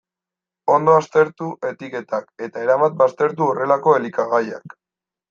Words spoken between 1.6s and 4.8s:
etiketak, eta erabat baztertu horrelako elikagaiak.